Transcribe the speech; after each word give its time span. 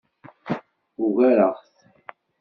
Ugareɣ-t. 1.03 1.75